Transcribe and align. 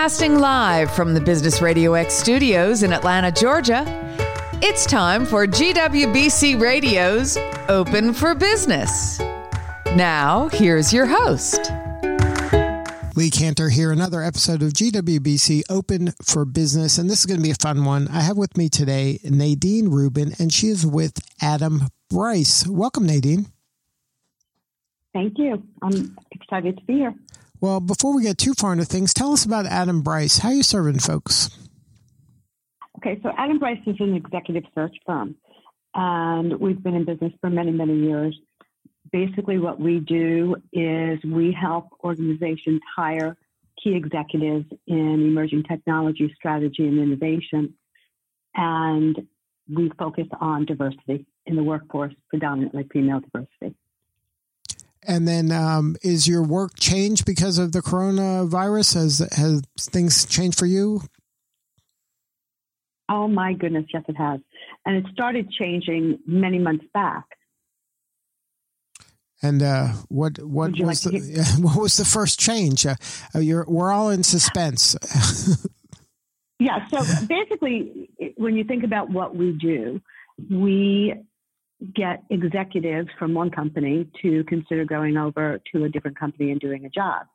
Broadcasting 0.00 0.38
live 0.38 0.90
from 0.90 1.12
the 1.12 1.20
Business 1.20 1.60
Radio 1.60 1.92
X 1.92 2.14
studios 2.14 2.82
in 2.82 2.90
Atlanta, 2.90 3.30
Georgia, 3.30 3.84
it's 4.62 4.86
time 4.86 5.26
for 5.26 5.46
GWBC 5.46 6.58
Radio's 6.58 7.36
Open 7.68 8.14
for 8.14 8.34
Business. 8.34 9.18
Now, 9.94 10.48
here's 10.54 10.90
your 10.90 11.04
host. 11.04 11.70
Lee 13.14 13.28
Kantor 13.28 13.68
here, 13.68 13.92
another 13.92 14.22
episode 14.22 14.62
of 14.62 14.72
GWBC 14.72 15.64
Open 15.68 16.14
for 16.24 16.46
Business, 16.46 16.96
and 16.96 17.10
this 17.10 17.20
is 17.20 17.26
going 17.26 17.38
to 17.38 17.44
be 17.44 17.50
a 17.50 17.54
fun 17.56 17.84
one. 17.84 18.08
I 18.08 18.22
have 18.22 18.38
with 18.38 18.56
me 18.56 18.70
today 18.70 19.20
Nadine 19.22 19.88
Rubin, 19.88 20.32
and 20.38 20.50
she 20.50 20.68
is 20.68 20.86
with 20.86 21.18
Adam 21.42 21.88
Bryce. 22.08 22.66
Welcome, 22.66 23.04
Nadine. 23.04 23.48
Thank 25.12 25.36
you. 25.36 25.62
I'm 25.82 26.16
excited 26.30 26.78
to 26.78 26.84
be 26.84 26.94
here. 26.94 27.14
Well, 27.60 27.80
before 27.80 28.14
we 28.14 28.22
get 28.22 28.38
too 28.38 28.54
far 28.54 28.72
into 28.72 28.86
things, 28.86 29.12
tell 29.12 29.32
us 29.32 29.44
about 29.44 29.66
Adam 29.66 30.00
Bryce. 30.00 30.38
How 30.38 30.48
are 30.48 30.54
you 30.54 30.62
serving 30.62 30.98
folks? 30.98 31.50
Okay, 32.98 33.20
so 33.22 33.30
Adam 33.36 33.58
Bryce 33.58 33.80
is 33.86 33.96
an 34.00 34.14
executive 34.14 34.64
search 34.74 34.96
firm, 35.06 35.36
and 35.94 36.58
we've 36.58 36.82
been 36.82 36.94
in 36.94 37.04
business 37.04 37.32
for 37.40 37.50
many, 37.50 37.70
many 37.70 37.98
years. 37.98 38.38
Basically, 39.12 39.58
what 39.58 39.80
we 39.80 40.00
do 40.00 40.56
is 40.72 41.18
we 41.24 41.52
help 41.58 41.88
organizations 42.02 42.80
hire 42.96 43.36
key 43.82 43.94
executives 43.94 44.66
in 44.86 45.26
emerging 45.28 45.64
technology, 45.64 46.32
strategy, 46.36 46.86
and 46.86 46.98
innovation. 46.98 47.74
And 48.54 49.26
we 49.72 49.90
focus 49.98 50.26
on 50.40 50.64
diversity 50.64 51.26
in 51.46 51.56
the 51.56 51.62
workforce, 51.62 52.12
predominantly 52.28 52.86
female 52.92 53.20
diversity. 53.20 53.76
And 55.06 55.26
then, 55.26 55.50
um, 55.50 55.96
is 56.02 56.28
your 56.28 56.42
work 56.42 56.78
changed 56.78 57.24
because 57.24 57.58
of 57.58 57.72
the 57.72 57.80
coronavirus? 57.80 58.94
Has 58.94 59.18
has 59.32 59.62
things 59.78 60.26
changed 60.26 60.58
for 60.58 60.66
you? 60.66 61.02
Oh 63.08 63.26
my 63.26 63.54
goodness, 63.54 63.86
yes, 63.92 64.04
it 64.08 64.16
has, 64.16 64.40
and 64.84 64.96
it 64.96 65.06
started 65.12 65.50
changing 65.50 66.18
many 66.26 66.58
months 66.58 66.84
back. 66.92 67.24
And 69.42 69.62
uh, 69.62 69.88
what 70.08 70.38
what 70.42 70.72
was 70.78 71.06
like 71.06 71.12
the 71.12 71.58
what 71.60 71.80
was 71.80 71.96
the 71.96 72.04
first 72.04 72.38
change? 72.38 72.84
Uh, 72.86 72.94
you're, 73.34 73.64
we're 73.66 73.90
all 73.90 74.10
in 74.10 74.22
suspense. 74.22 74.96
yeah. 76.58 76.86
So 76.88 76.98
basically, 77.26 78.10
when 78.36 78.54
you 78.54 78.64
think 78.64 78.84
about 78.84 79.08
what 79.08 79.34
we 79.34 79.52
do, 79.52 80.00
we 80.50 81.14
get 81.94 82.22
executives 82.30 83.08
from 83.18 83.34
one 83.34 83.50
company 83.50 84.06
to 84.22 84.44
consider 84.44 84.84
going 84.84 85.16
over 85.16 85.60
to 85.72 85.84
a 85.84 85.88
different 85.88 86.18
company 86.18 86.50
and 86.50 86.60
doing 86.60 86.84
a 86.84 86.90
job. 86.90 87.26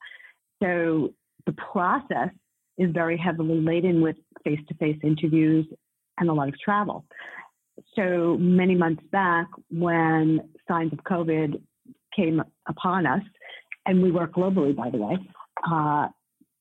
So 0.61 1.13
the 1.45 1.53
process 1.53 2.29
is 2.77 2.91
very 2.91 3.17
heavily 3.17 3.61
laden 3.61 4.01
with 4.01 4.15
face 4.43 4.59
to 4.67 4.73
face 4.75 4.97
interviews 5.03 5.65
and 6.17 6.29
a 6.29 6.33
lot 6.33 6.47
of 6.47 6.59
travel. 6.59 7.05
So 7.95 8.37
many 8.39 8.75
months 8.75 9.03
back, 9.11 9.47
when 9.69 10.41
signs 10.67 10.93
of 10.93 10.99
COVID 10.99 11.61
came 12.15 12.41
upon 12.67 13.05
us, 13.05 13.21
and 13.85 14.01
we 14.01 14.11
work 14.11 14.33
globally, 14.33 14.75
by 14.75 14.89
the 14.89 14.97
way, 14.97 15.17
uh, 15.69 16.07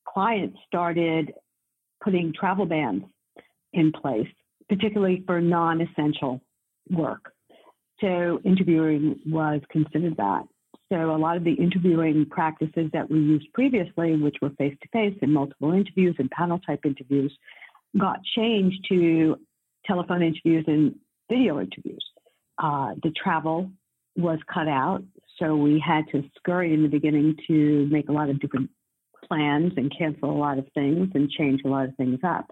clients 0.08 0.58
started 0.66 1.32
putting 2.02 2.32
travel 2.32 2.66
bans 2.66 3.04
in 3.72 3.92
place, 3.92 4.28
particularly 4.68 5.22
for 5.26 5.40
non 5.40 5.80
essential 5.80 6.40
work. 6.90 7.33
So 8.00 8.40
interviewing 8.44 9.20
was 9.26 9.60
considered 9.70 10.16
that. 10.16 10.44
So 10.92 11.14
a 11.14 11.16
lot 11.16 11.36
of 11.36 11.44
the 11.44 11.54
interviewing 11.54 12.26
practices 12.30 12.90
that 12.92 13.10
we 13.10 13.18
used 13.18 13.52
previously, 13.52 14.16
which 14.16 14.36
were 14.42 14.50
face 14.50 14.76
to 14.82 14.88
face 14.92 15.16
and 15.22 15.32
multiple 15.32 15.72
interviews 15.72 16.16
and 16.18 16.30
panel 16.30 16.58
type 16.58 16.80
interviews, 16.84 17.36
got 17.98 18.18
changed 18.36 18.84
to 18.90 19.36
telephone 19.86 20.22
interviews 20.22 20.64
and 20.66 20.94
video 21.30 21.60
interviews. 21.60 22.04
Uh, 22.62 22.94
the 23.02 23.10
travel 23.10 23.70
was 24.16 24.38
cut 24.52 24.68
out, 24.68 25.02
so 25.38 25.56
we 25.56 25.82
had 25.84 26.04
to 26.12 26.22
scurry 26.36 26.72
in 26.72 26.82
the 26.82 26.88
beginning 26.88 27.36
to 27.46 27.88
make 27.90 28.08
a 28.08 28.12
lot 28.12 28.30
of 28.30 28.38
different 28.40 28.70
plans 29.26 29.72
and 29.76 29.92
cancel 29.96 30.30
a 30.30 30.38
lot 30.38 30.58
of 30.58 30.66
things 30.74 31.08
and 31.14 31.30
change 31.30 31.62
a 31.64 31.68
lot 31.68 31.86
of 31.86 31.96
things 31.96 32.20
up. 32.22 32.46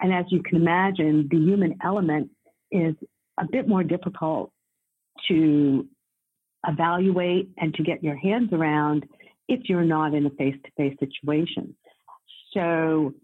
And 0.00 0.12
as 0.12 0.26
you 0.30 0.42
can 0.42 0.56
imagine, 0.56 1.28
the 1.30 1.38
human 1.38 1.78
element 1.82 2.30
is 2.70 2.94
a 3.38 3.46
bit 3.50 3.66
more 3.66 3.82
difficult 3.82 4.52
to 5.28 5.86
evaluate 6.66 7.50
and 7.58 7.74
to 7.74 7.82
get 7.82 8.02
your 8.02 8.16
hands 8.16 8.52
around 8.52 9.04
if 9.48 9.68
you're 9.68 9.84
not 9.84 10.14
in 10.14 10.26
a 10.26 10.30
face 10.30 10.56
to 10.64 10.70
face 10.76 10.96
situation. 11.00 11.74
So 12.54 13.14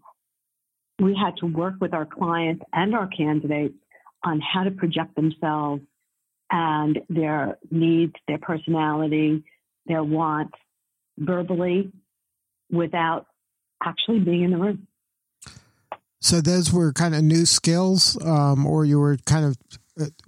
we 0.99 1.15
had 1.15 1.37
to 1.37 1.45
work 1.45 1.75
with 1.79 1.93
our 1.93 2.05
clients 2.05 2.63
and 2.73 2.93
our 2.93 3.07
candidates 3.07 3.75
on 4.23 4.41
how 4.41 4.63
to 4.63 4.71
project 4.71 5.15
themselves 5.15 5.81
and 6.51 6.99
their 7.09 7.57
needs, 7.71 8.13
their 8.27 8.39
personality, 8.39 9.43
their 9.85 10.03
wants 10.03 10.57
verbally 11.17 11.91
without 12.71 13.27
actually 13.83 14.19
being 14.19 14.43
in 14.43 14.51
the 14.51 14.57
room. 14.57 14.87
So 16.21 16.41
those 16.41 16.73
were 16.73 16.91
kind 16.91 17.15
of 17.15 17.23
new 17.23 17.45
skills, 17.45 18.17
um, 18.25 18.65
or 18.65 18.83
you 18.83 18.99
were 18.99 19.17
kind 19.25 19.45
of 19.45 19.57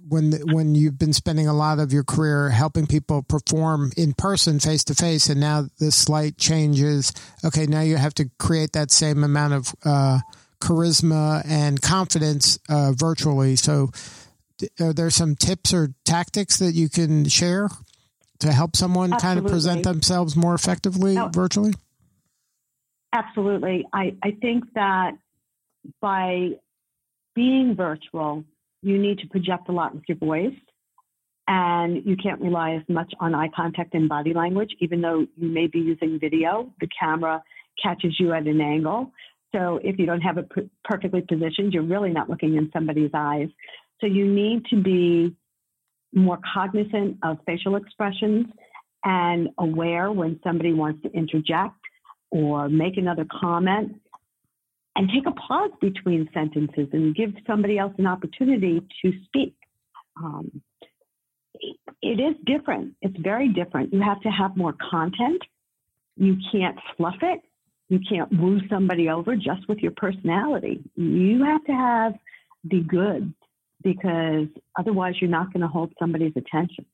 when 0.06 0.32
when 0.52 0.74
you've 0.74 0.98
been 0.98 1.12
spending 1.12 1.48
a 1.48 1.54
lot 1.54 1.78
of 1.78 1.92
your 1.92 2.04
career 2.04 2.50
helping 2.50 2.86
people 2.86 3.22
perform 3.22 3.90
in 3.96 4.12
person 4.12 4.60
face 4.60 4.84
to 4.84 4.94
face 4.94 5.28
and 5.28 5.40
now 5.40 5.64
the 5.78 5.90
slight 5.90 6.36
changes 6.36 7.12
okay 7.44 7.66
now 7.66 7.80
you 7.80 7.96
have 7.96 8.14
to 8.14 8.28
create 8.38 8.72
that 8.72 8.90
same 8.90 9.24
amount 9.24 9.54
of 9.54 9.74
uh, 9.84 10.18
charisma 10.62 11.42
and 11.44 11.82
confidence 11.82 12.58
uh, 12.68 12.92
virtually. 12.92 13.56
So 13.56 13.90
are 14.80 14.92
there 14.92 15.10
some 15.10 15.34
tips 15.34 15.74
or 15.74 15.92
tactics 16.04 16.58
that 16.58 16.74
you 16.74 16.88
can 16.88 17.28
share 17.28 17.68
to 18.38 18.52
help 18.52 18.76
someone 18.76 19.12
absolutely. 19.12 19.40
kind 19.40 19.46
of 19.46 19.52
present 19.52 19.82
themselves 19.82 20.36
more 20.36 20.54
effectively 20.54 21.18
oh, 21.18 21.28
virtually? 21.32 21.72
Absolutely. 23.12 23.86
I, 23.92 24.14
I 24.22 24.30
think 24.40 24.64
that 24.74 25.12
by 26.00 26.50
being 27.34 27.74
virtual 27.74 28.44
you 28.82 28.98
need 28.98 29.18
to 29.20 29.28
project 29.28 29.68
a 29.68 29.72
lot 29.72 29.94
with 29.94 30.04
your 30.08 30.18
voice 30.18 30.54
and 31.48 32.04
you 32.04 32.16
can't 32.16 32.40
rely 32.40 32.74
as 32.74 32.82
much 32.88 33.12
on 33.20 33.34
eye 33.34 33.50
contact 33.54 33.94
and 33.94 34.08
body 34.08 34.32
language, 34.34 34.70
even 34.80 35.00
though 35.00 35.26
you 35.36 35.48
may 35.48 35.66
be 35.66 35.78
using 35.78 36.18
video. 36.20 36.72
The 36.80 36.88
camera 36.98 37.42
catches 37.82 38.18
you 38.18 38.32
at 38.32 38.46
an 38.46 38.60
angle. 38.60 39.12
So 39.54 39.80
if 39.82 39.98
you 39.98 40.06
don't 40.06 40.20
have 40.20 40.38
it 40.38 40.48
perfectly 40.84 41.20
positioned, 41.20 41.72
you're 41.72 41.82
really 41.82 42.10
not 42.10 42.30
looking 42.30 42.56
in 42.56 42.70
somebody's 42.72 43.10
eyes. 43.12 43.48
So 44.00 44.06
you 44.06 44.26
need 44.26 44.64
to 44.66 44.82
be 44.82 45.36
more 46.14 46.38
cognizant 46.54 47.18
of 47.22 47.38
facial 47.46 47.76
expressions 47.76 48.46
and 49.04 49.48
aware 49.58 50.12
when 50.12 50.38
somebody 50.44 50.72
wants 50.72 51.02
to 51.02 51.10
interject 51.12 51.76
or 52.30 52.68
make 52.68 52.96
another 52.96 53.26
comment 53.40 54.00
and 54.96 55.08
take 55.08 55.26
a 55.26 55.32
pause 55.32 55.70
between 55.80 56.28
sentences 56.34 56.88
and 56.92 57.14
give 57.14 57.30
somebody 57.46 57.78
else 57.78 57.94
an 57.98 58.06
opportunity 58.06 58.80
to 59.02 59.12
speak. 59.24 59.54
Um, 60.16 60.62
it 62.02 62.20
is 62.20 62.34
different. 62.44 62.94
It's 63.00 63.16
very 63.18 63.48
different. 63.48 63.92
You 63.92 64.02
have 64.02 64.20
to 64.22 64.28
have 64.28 64.56
more 64.56 64.74
content. 64.90 65.40
You 66.16 66.36
can't 66.50 66.76
fluff 66.96 67.16
it. 67.22 67.40
You 67.88 68.00
can't 68.08 68.30
woo 68.38 68.60
somebody 68.68 69.08
over 69.08 69.36
just 69.36 69.68
with 69.68 69.78
your 69.78 69.92
personality. 69.92 70.82
You 70.94 71.44
have 71.44 71.64
to 71.64 71.72
have 71.72 72.14
the 72.64 72.80
goods 72.80 73.32
because 73.82 74.46
otherwise 74.78 75.14
you're 75.20 75.30
not 75.30 75.52
going 75.52 75.62
to 75.62 75.68
hold 75.68 75.92
somebody's 75.98 76.32
attention. 76.36 76.86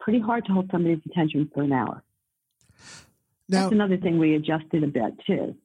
Pretty 0.00 0.20
hard 0.20 0.44
to 0.46 0.52
hold 0.52 0.68
somebody's 0.70 1.00
attention 1.10 1.50
for 1.52 1.62
an 1.62 1.72
hour. 1.72 2.02
Now, 3.48 3.62
That's 3.62 3.72
another 3.72 3.96
thing 3.96 4.18
we 4.18 4.34
adjusted 4.34 4.82
a 4.82 4.88
bit 4.88 5.14
too 5.26 5.56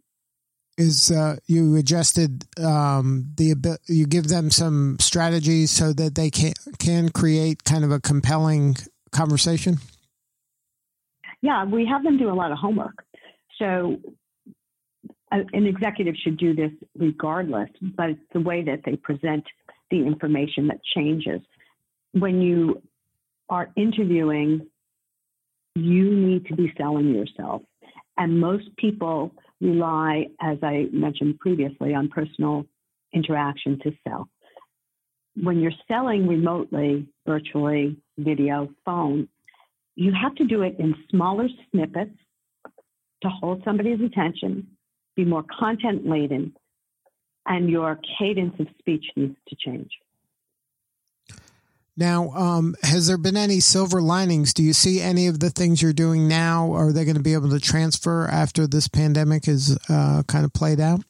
is 0.78 1.12
uh, 1.12 1.38
you 1.48 1.76
adjusted 1.76 2.46
um, 2.60 3.26
the 3.36 3.78
you 3.88 4.06
give 4.06 4.28
them 4.28 4.50
some 4.52 4.98
strategies 5.00 5.72
so 5.72 5.94
that 5.94 6.16
they 6.16 6.30
can 6.30 6.54
can 6.80 7.10
create 7.10 7.64
kind 7.64 7.84
of 7.84 7.92
a 7.92 8.00
compelling 8.00 8.76
conversation. 9.12 9.78
Yeah, 11.42 11.66
we 11.66 11.86
have 11.86 12.04
them 12.04 12.18
do 12.18 12.30
a 12.30 12.34
lot 12.36 12.52
of 12.52 12.58
homework. 12.58 13.04
So 13.58 13.98
an 15.32 15.66
executive 15.66 16.16
should 16.22 16.38
do 16.38 16.54
this 16.54 16.72
regardless, 16.98 17.70
but 17.82 18.10
it's 18.10 18.22
the 18.34 18.42
way 18.42 18.64
that 18.64 18.82
they 18.86 18.98
present 18.98 19.46
the 19.90 20.06
information 20.06 20.68
that 20.68 20.80
changes. 20.96 21.42
When 22.12 22.42
you 22.42 22.82
are 23.50 23.70
interviewing, 23.78 24.68
you 25.76 26.12
need 26.12 26.46
to 26.48 26.56
be 26.56 26.74
selling 26.78 27.14
yourself. 27.14 27.62
And 28.18 28.40
most 28.40 28.76
people 28.78 29.32
rely, 29.62 30.26
as 30.42 30.58
I 30.64 30.88
mentioned 30.92 31.40
previously, 31.40 31.94
on 31.94 32.10
personal 32.10 32.66
interaction 33.14 33.80
to 33.84 33.92
sell. 34.08 34.28
When 35.36 35.60
you're 35.60 35.72
selling 35.88 36.28
remotely, 36.28 37.08
virtually, 37.26 37.98
video, 38.18 38.70
phone, 38.84 39.30
you 39.96 40.12
have 40.20 40.36
to 40.36 40.46
do 40.46 40.64
it 40.64 40.76
in 40.80 40.96
smaller 41.10 41.48
snippets 41.72 42.18
to 43.24 43.30
hold 43.30 43.62
somebody's 43.64 44.02
attention, 44.02 44.68
be 45.16 45.26
more 45.26 45.46
content 45.58 46.08
laden, 46.08 46.54
and 47.46 47.70
your 47.70 48.00
cadence 48.18 48.54
of 48.60 48.68
speech 48.80 49.06
needs 49.16 49.36
to 49.48 49.56
change. 49.56 49.90
Now, 51.98 52.30
um, 52.32 52.76
has 52.84 53.08
there 53.08 53.18
been 53.18 53.36
any 53.36 53.60
silver 53.60 54.02
linings? 54.02 54.54
Do 54.54 54.64
you 54.64 54.74
see 54.74 55.02
any 55.02 55.28
of 55.28 55.40
the 55.40 55.50
things 55.50 55.82
you're 55.82 55.94
doing 55.94 56.28
now? 56.28 56.72
Are 56.72 56.94
they 56.94 57.04
going 57.04 57.18
to 57.18 57.22
be 57.22 57.34
able 57.34 57.50
to 57.50 57.60
transfer 57.60 58.28
after 58.28 58.66
this 58.66 58.88
pandemic 58.88 59.48
is 59.48 59.78
uh, 59.90 60.24
kind 60.28 60.46
of 60.46 60.54
played 60.54 60.80
out? 60.80 61.02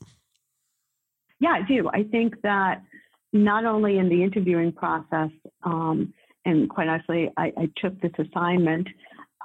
Yeah, 1.39 1.51
I 1.51 1.61
do. 1.67 1.89
I 1.93 2.03
think 2.03 2.41
that 2.41 2.83
not 3.31 3.65
only 3.65 3.97
in 3.97 4.09
the 4.09 4.23
interviewing 4.23 4.71
process, 4.71 5.29
um, 5.63 6.13
and 6.45 6.69
quite 6.69 6.87
honestly, 6.87 7.29
I, 7.37 7.53
I 7.57 7.69
took 7.77 7.99
this 8.01 8.11
assignment, 8.17 8.87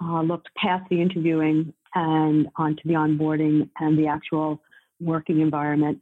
uh, 0.02 0.22
looked 0.22 0.48
past 0.56 0.88
the 0.90 1.00
interviewing 1.00 1.72
and 1.94 2.48
onto 2.56 2.82
the 2.84 2.94
onboarding 2.94 3.68
and 3.78 3.98
the 3.98 4.06
actual 4.06 4.60
working 5.00 5.40
environment. 5.40 6.00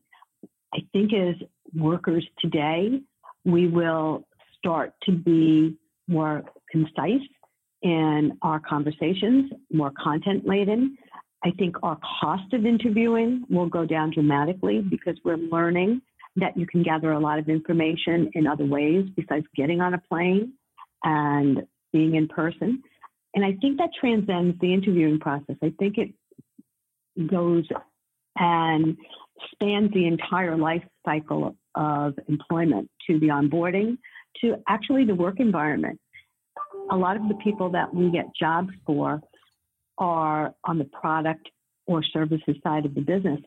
I 0.73 0.79
think 0.93 1.13
as 1.13 1.35
workers 1.75 2.27
today, 2.41 3.01
we 3.45 3.69
will 3.69 4.27
start 4.65 4.95
to 5.03 5.13
be 5.13 5.77
more 6.09 6.43
concise 6.71 7.21
in 7.83 8.33
our 8.41 8.59
conversations, 8.61 9.53
more 9.71 9.93
content 10.03 10.47
laden. 10.47 10.97
I 11.45 11.51
think 11.59 11.77
our 11.83 11.99
cost 12.21 12.55
of 12.55 12.65
interviewing 12.65 13.45
will 13.51 13.69
go 13.69 13.85
down 13.85 14.11
dramatically 14.11 14.81
because 14.81 15.17
we're 15.23 15.37
learning 15.37 16.01
that 16.37 16.57
you 16.57 16.67
can 16.67 16.83
gather 16.83 17.13
a 17.13 17.21
lot 17.21 17.39
of 17.39 17.49
information 17.49 18.31
in 18.33 18.47
other 18.47 18.65
ways 18.65 19.07
besides 19.15 19.45
getting 19.55 19.83
on 19.83 19.93
a 19.93 19.99
plane 19.99 20.55
and 21.05 21.63
being 21.93 22.15
in 22.15 22.27
person. 22.27 22.83
And 23.35 23.45
I 23.45 23.53
think 23.61 23.79
that 23.79 23.91
transcends 24.01 24.59
the 24.61 24.73
interviewing 24.73 25.21
process. 25.21 25.57
I 25.63 25.73
think 25.79 25.99
it 25.99 26.15
goes 27.29 27.65
and 28.37 28.97
spans 29.53 29.93
the 29.93 30.07
entire 30.07 30.57
life 30.57 30.83
cycle 31.05 31.55
of 31.75 32.15
employment 32.29 32.91
to 33.07 33.19
the 33.19 33.29
onboarding 33.29 33.99
to 34.41 34.57
actually 34.69 35.05
the 35.05 35.15
work 35.15 35.41
environment. 35.41 36.01
A 36.91 36.97
lot 36.97 37.17
of 37.17 37.29
the 37.29 37.35
people 37.43 37.71
that 37.71 37.95
we 37.95 38.11
get 38.11 38.27
jobs 38.39 38.71
for 38.87 39.21
are 39.99 40.55
on 40.65 40.79
the 40.79 40.85
product 40.85 41.49
or 41.87 42.03
services 42.03 42.57
side 42.63 42.85
of 42.85 42.95
the 42.95 43.01
business. 43.01 43.41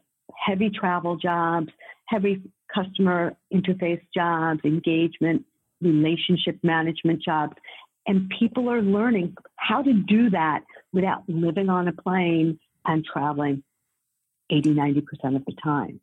Heavy 0.46 0.70
travel 0.70 1.18
jobs, 1.18 1.68
heavy 2.08 2.42
customer 2.74 3.36
interface 3.54 4.02
jobs, 4.14 4.60
engagement, 4.64 5.46
relationship 5.82 6.58
management 6.64 7.22
jobs. 7.24 7.54
And 8.06 8.32
people 8.40 8.70
are 8.70 8.82
learning 8.82 9.36
how 9.58 9.82
to 9.82 9.94
do 9.94 10.30
that 10.32 10.62
without 10.94 11.24
living 11.28 11.70
on 11.70 11.88
a 11.88 11.94
plane 11.94 12.60
and 12.86 13.06
traveling 13.06 13.64
80, 14.50 14.76
90% 14.76 15.04
of 15.36 15.46
the 15.46 15.54
time. 15.62 16.00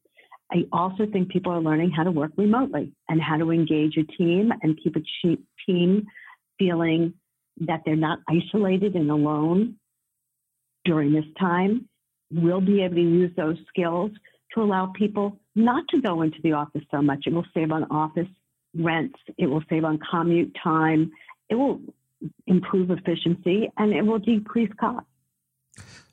I 0.53 0.67
also 0.73 1.07
think 1.11 1.31
people 1.31 1.53
are 1.53 1.61
learning 1.61 1.91
how 1.91 2.05
to 2.05 2.11
work 2.11 2.33
remotely 2.37 2.93
and 3.09 3.21
how 3.21 3.37
to 3.37 3.51
engage 3.51 3.97
a 3.97 4.05
team 4.05 4.53
and 4.63 4.79
keep 4.83 4.97
a 4.97 5.03
team 5.67 6.07
feeling 6.59 7.15
that 7.63 7.81
they're 7.85 7.97
not 7.97 8.19
isolated 8.29 8.95
and 8.95 9.11
alone 9.11 9.77
during 10.85 11.13
this 11.13 11.25
time. 11.39 11.89
We'll 12.33 12.61
be 12.61 12.83
able 12.83 12.97
to 12.97 13.01
use 13.01 13.33
those 13.37 13.57
skills 13.69 14.11
to 14.55 14.63
allow 14.63 14.87
people 14.87 15.39
not 15.55 15.85
to 15.89 16.01
go 16.01 16.23
into 16.23 16.39
the 16.43 16.53
office 16.53 16.83
so 16.91 17.01
much. 17.01 17.25
It 17.27 17.33
will 17.33 17.47
save 17.55 17.73
on 17.73 17.85
office 17.91 18.29
rents, 18.77 19.19
it 19.39 19.47
will 19.47 19.63
save 19.71 19.85
on 19.85 19.99
commute 20.11 20.55
time, 20.63 21.13
it 21.49 21.55
will 21.55 21.81
improve 22.47 22.91
efficiency, 22.91 23.71
and 23.77 23.93
it 23.93 24.03
will 24.03 24.19
decrease 24.19 24.71
costs. 24.81 25.09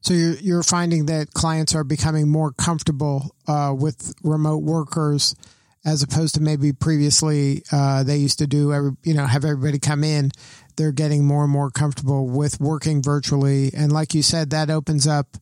So 0.01 0.13
you're, 0.13 0.35
you're 0.35 0.63
finding 0.63 1.05
that 1.07 1.33
clients 1.33 1.75
are 1.75 1.83
becoming 1.83 2.27
more 2.29 2.51
comfortable 2.51 3.35
uh, 3.47 3.73
with 3.77 4.13
remote 4.23 4.63
workers 4.63 5.35
as 5.83 6.03
opposed 6.03 6.35
to 6.35 6.41
maybe 6.41 6.73
previously 6.73 7.63
uh, 7.71 8.03
they 8.03 8.17
used 8.17 8.39
to 8.39 8.47
do 8.47 8.71
every, 8.71 8.91
you 9.03 9.13
know 9.13 9.25
have 9.25 9.45
everybody 9.45 9.79
come 9.79 10.03
in. 10.03 10.31
They're 10.75 10.91
getting 10.91 11.25
more 11.25 11.43
and 11.43 11.51
more 11.51 11.69
comfortable 11.69 12.27
with 12.27 12.59
working 12.59 13.01
virtually, 13.01 13.71
and 13.75 13.91
like 13.91 14.13
you 14.13 14.21
said, 14.21 14.51
that 14.51 14.69
opens 14.69 15.07
up 15.07 15.37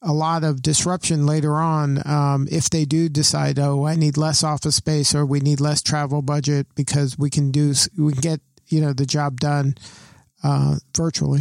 a 0.00 0.12
lot 0.12 0.44
of 0.44 0.62
disruption 0.62 1.26
later 1.26 1.56
on 1.56 2.00
um, 2.06 2.46
if 2.50 2.70
they 2.70 2.84
do 2.84 3.08
decide, 3.08 3.58
oh, 3.58 3.84
I 3.84 3.96
need 3.96 4.16
less 4.16 4.44
office 4.44 4.76
space 4.76 5.12
or 5.14 5.26
we 5.26 5.40
need 5.40 5.60
less 5.60 5.82
travel 5.82 6.22
budget 6.22 6.68
because 6.76 7.18
we 7.18 7.30
can 7.30 7.50
do 7.50 7.74
we 7.96 8.12
can 8.12 8.20
get 8.20 8.40
you 8.68 8.80
know 8.80 8.92
the 8.92 9.06
job 9.06 9.40
done 9.40 9.74
uh, 10.42 10.76
virtually. 10.96 11.40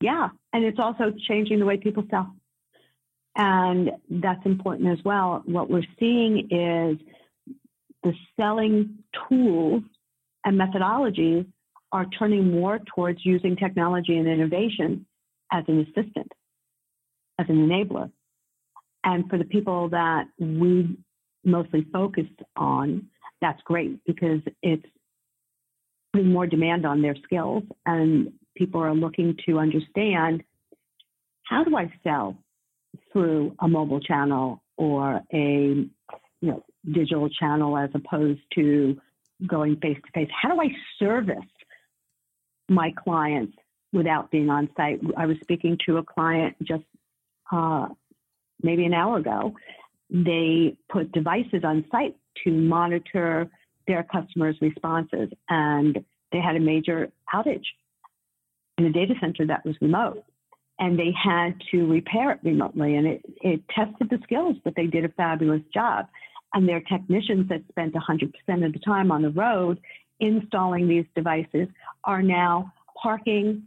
Yeah, 0.00 0.28
and 0.52 0.64
it's 0.64 0.78
also 0.78 1.12
changing 1.26 1.58
the 1.58 1.64
way 1.64 1.76
people 1.76 2.04
sell. 2.10 2.34
And 3.36 3.90
that's 4.10 4.44
important 4.44 4.88
as 4.88 5.04
well. 5.04 5.42
What 5.46 5.70
we're 5.70 5.86
seeing 5.98 6.48
is 6.50 6.98
the 8.02 8.12
selling 8.36 8.98
tools 9.28 9.82
and 10.44 10.58
methodologies 10.58 11.46
are 11.92 12.06
turning 12.18 12.50
more 12.50 12.80
towards 12.94 13.24
using 13.24 13.56
technology 13.56 14.16
and 14.16 14.28
innovation 14.28 15.06
as 15.52 15.64
an 15.68 15.80
assistant, 15.80 16.30
as 17.38 17.46
an 17.48 17.68
enabler. 17.68 18.10
And 19.04 19.28
for 19.30 19.38
the 19.38 19.44
people 19.44 19.88
that 19.90 20.26
we 20.38 20.96
mostly 21.44 21.86
focused 21.92 22.40
on, 22.56 23.06
that's 23.40 23.60
great 23.62 24.04
because 24.04 24.40
it's 24.62 24.84
putting 26.12 26.32
more 26.32 26.46
demand 26.46 26.84
on 26.84 27.02
their 27.02 27.16
skills 27.24 27.62
and 27.86 28.32
people 28.58 28.82
are 28.82 28.94
looking 28.94 29.36
to 29.46 29.58
understand 29.58 30.42
how 31.44 31.64
do 31.64 31.76
I 31.76 31.90
sell 32.02 32.36
through 33.12 33.54
a 33.60 33.68
mobile 33.68 34.00
channel 34.00 34.62
or 34.76 35.22
a 35.32 35.86
you 36.40 36.48
know 36.48 36.64
digital 36.90 37.28
channel 37.28 37.78
as 37.78 37.90
opposed 37.94 38.40
to 38.56 39.00
going 39.46 39.76
face 39.76 39.98
to 40.04 40.12
face? 40.12 40.28
How 40.42 40.54
do 40.54 40.60
I 40.60 40.68
service 40.98 41.38
my 42.68 42.92
clients 43.02 43.56
without 43.92 44.30
being 44.30 44.50
on 44.50 44.68
site? 44.76 45.00
I 45.16 45.26
was 45.26 45.36
speaking 45.42 45.78
to 45.86 45.98
a 45.98 46.02
client 46.02 46.56
just 46.62 46.84
uh, 47.50 47.88
maybe 48.62 48.84
an 48.84 48.92
hour 48.92 49.18
ago. 49.18 49.54
They 50.10 50.76
put 50.90 51.12
devices 51.12 51.62
on 51.64 51.84
site 51.90 52.16
to 52.44 52.50
monitor 52.50 53.48
their 53.86 54.02
customers' 54.02 54.56
responses, 54.60 55.30
and 55.48 56.04
they 56.32 56.40
had 56.40 56.56
a 56.56 56.60
major 56.60 57.10
outage 57.32 57.64
in 58.78 58.86
a 58.86 58.92
data 58.92 59.14
center 59.20 59.46
that 59.46 59.64
was 59.64 59.76
remote. 59.80 60.24
And 60.78 60.98
they 60.98 61.12
had 61.12 61.54
to 61.72 61.86
repair 61.86 62.30
it 62.30 62.38
remotely. 62.44 62.94
And 62.94 63.06
it, 63.06 63.22
it 63.40 63.60
tested 63.68 64.08
the 64.10 64.18
skills, 64.22 64.56
but 64.64 64.74
they 64.76 64.86
did 64.86 65.04
a 65.04 65.08
fabulous 65.08 65.62
job. 65.74 66.06
And 66.54 66.68
their 66.68 66.80
technicians 66.80 67.48
that 67.48 67.62
spent 67.68 67.94
100% 67.94 68.66
of 68.66 68.72
the 68.72 68.78
time 68.78 69.10
on 69.10 69.22
the 69.22 69.30
road 69.30 69.80
installing 70.20 70.88
these 70.88 71.04
devices 71.14 71.68
are 72.04 72.22
now 72.22 72.72
parking 73.00 73.64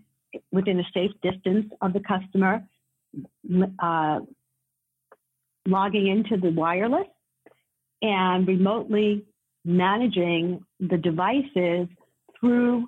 within 0.51 0.79
a 0.79 0.83
safe 0.93 1.11
distance 1.21 1.65
of 1.81 1.91
the 1.93 1.99
customer, 1.99 2.63
uh, 3.79 4.19
logging 5.67 6.07
into 6.07 6.37
the 6.37 6.49
wireless, 6.49 7.07
and 8.01 8.47
remotely 8.47 9.25
managing 9.65 10.63
the 10.79 10.97
devices 10.97 11.87
through 12.39 12.87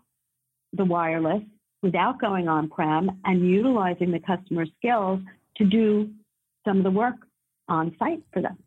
the 0.72 0.86
wireless 0.86 1.44
without 1.84 2.20
going 2.20 2.48
on 2.48 2.70
prem 2.70 3.12
and 3.26 3.48
utilizing 3.48 4.12
the 4.12 4.20
customer 4.20 4.66
skills 4.78 5.20
to 5.58 5.66
do 5.66 6.10
some 6.66 6.78
of 6.78 6.84
the 6.84 6.92
work 6.92 7.16
on 7.68 7.96
site 8.00 8.24
for 8.32 8.42
them. 8.42 8.58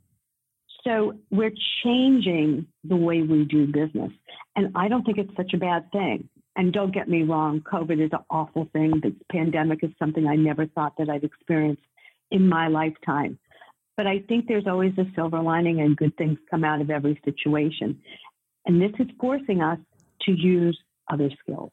So 0.85 1.15
we're 1.31 1.55
changing 1.83 2.67
the 2.85 2.95
way 2.95 3.23
we 3.23 3.45
do 3.45 3.67
business. 3.67 4.13
And 4.55 4.73
I 4.77 4.87
don't 4.87 5.05
think 5.05 5.19
it's 5.19 5.37
such 5.37 5.53
a 5.55 5.59
bad 5.59 5.91
thing. 5.91 6.29
And 6.55 6.73
don't 6.73 6.95
get 6.95 7.09
me 7.09 7.23
wrong, 7.23 7.61
COVID 7.61 8.03
is 8.03 8.11
an 8.13 8.21
awful 8.31 8.69
thing. 8.73 9.01
The 9.03 9.15
pandemic 9.31 9.81
is 9.83 9.91
something 9.99 10.27
I 10.27 10.37
never 10.37 10.67
thought 10.67 10.95
that 10.99 11.11
I'd 11.11 11.25
experience 11.25 11.81
in 12.31 12.49
my 12.49 12.69
lifetime. 12.69 13.39
But 13.97 14.07
I 14.07 14.21
think 14.29 14.47
there's 14.47 14.67
always 14.67 14.93
a 14.99 15.05
silver 15.15 15.41
lining 15.41 15.81
and 15.81 15.97
good 15.97 16.17
things 16.17 16.39
come 16.51 16.65
out 16.65 16.81
of 16.81 16.91
every 16.91 17.21
situation. 17.25 18.01
And 18.65 18.81
this 18.81 18.93
is 18.99 19.09
forcing 19.21 19.63
us 19.63 19.79
to 20.23 20.33
use 20.33 20.79
other 21.11 21.31
skills. 21.41 21.71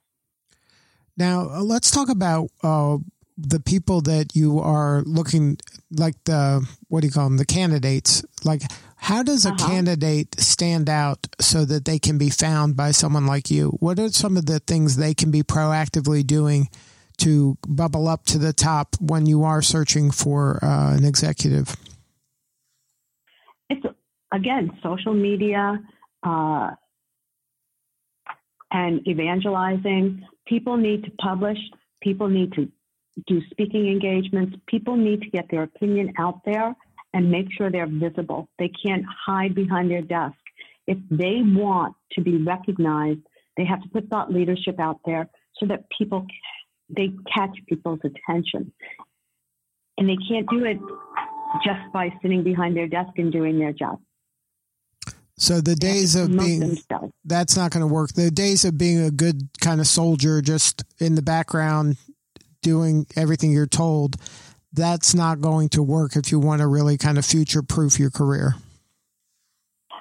Now, 1.18 1.50
uh, 1.50 1.62
let's 1.62 1.92
talk 1.92 2.10
about 2.10 2.50
uh, 2.64 2.98
the 3.38 3.60
people 3.60 4.02
that 4.02 4.36
you 4.36 4.60
are 4.60 5.02
looking 5.06 5.58
like 5.92 6.16
the 6.26 6.68
what 6.88 7.02
do 7.02 7.08
you 7.08 7.14
call 7.14 7.26
them 7.26 7.38
the 7.38 7.46
candidates 7.46 8.24
like 8.44 8.62
how 8.96 9.24
does 9.24 9.46
a 9.46 9.50
uh-huh. 9.50 9.68
candidate 9.68 10.40
stand 10.40 10.88
out 10.88 11.28
so 11.42 11.66
that 11.66 11.86
they 11.86 11.98
can 11.98 12.18
be 12.18 12.30
found 12.30 12.76
by 12.76 12.92
someone 12.92 13.26
like 13.26 13.50
you 13.50 13.70
what 13.80 14.00
are 14.00 14.10
some 14.10 14.38
of 14.38 14.46
the 14.46 14.60
things 14.60 14.98
they 14.98 15.16
can 15.16 15.32
be 15.32 15.42
proactively 15.42 16.26
doing 16.26 16.70
to 17.18 17.58
bubble 17.68 18.08
up 18.08 18.24
to 18.26 18.38
the 18.38 18.54
top 18.54 18.96
when 19.00 19.26
you 19.26 19.44
are 19.44 19.64
searching 19.64 20.12
for 20.12 20.64
uh, 20.64 20.96
an 20.96 21.04
executive 21.04 21.76
it's 23.70 23.86
again 24.32 24.70
social 24.84 25.14
media 25.14 25.80
uh, 26.24 26.70
and 28.74 29.08
evangelizing. 29.08 30.26
People 30.48 30.78
need 30.78 31.04
to 31.06 31.12
publish. 31.12 31.58
People 32.02 32.28
need 32.28 32.54
to 32.54 32.70
do 33.28 33.42
speaking 33.52 33.88
engagements. 33.88 34.56
People 34.68 34.96
need 34.96 35.22
to 35.22 35.30
get 35.30 35.46
their 35.50 35.64
opinion 35.64 36.14
out 36.18 36.42
there 36.46 36.76
and 37.14 37.32
make 37.32 37.48
sure 37.56 37.70
they're 37.70 37.88
visible. 37.88 38.50
They 38.60 38.72
can't 38.84 39.06
hide 39.26 39.54
behind 39.54 39.92
their 39.92 40.02
desk. 40.02 40.36
If 40.88 40.98
they 41.10 41.42
want 41.44 41.96
to 42.14 42.22
be 42.22 42.38
recognized, 42.38 43.22
they 43.56 43.66
have 43.66 43.82
to 43.84 43.90
put 43.90 44.10
thought 44.10 44.34
leadership 44.34 44.80
out 44.80 45.00
there 45.06 45.30
so 45.60 45.68
that 45.68 45.86
people 45.98 46.26
they 46.90 47.12
catch 47.34 47.56
people's 47.68 48.00
attention. 48.04 48.74
And 49.98 50.10
they 50.10 50.18
can't 50.28 50.48
do 50.50 50.66
it 50.66 50.78
just 51.64 51.94
by 51.94 52.10
sitting 52.22 52.44
behind 52.44 52.76
their 52.76 52.88
desk 52.88 53.12
and 53.18 53.32
doing 53.32 53.60
their 53.60 53.74
job. 53.74 54.00
So 55.38 55.62
the 55.62 55.76
days 55.76 56.16
of 56.16 56.30
being 56.30 56.78
that's 57.26 57.58
not 57.58 57.72
going 57.72 57.82
to 57.82 57.92
work. 57.92 58.14
The 58.14 58.30
days 58.30 58.66
of 58.66 58.78
being 58.78 59.02
a 59.02 59.12
good 59.12 59.50
kind 59.60 59.82
of 59.82 59.88
soldier, 59.88 60.42
just 60.42 60.84
in 61.00 61.16
the 61.16 61.22
background, 61.22 61.98
doing 62.62 63.08
everything 63.16 63.52
you're 63.52 63.66
told, 63.66 64.16
that's 64.72 65.16
not 65.16 65.42
going 65.42 65.70
to 65.70 65.84
work 65.84 66.16
if 66.16 66.32
you 66.32 66.40
want 66.40 66.62
to 66.62 66.68
really 66.68 66.98
kind 66.98 67.18
of 67.18 67.26
future 67.26 67.62
proof 67.64 68.00
your 68.00 68.12
career. 68.12 68.56